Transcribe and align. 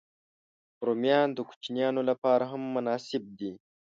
رومیان 0.87 1.27
د 1.33 1.39
کوچنيانو 1.49 2.01
لپاره 2.09 2.43
هم 2.51 2.61
مناسب 2.75 3.23
دي 3.39 3.51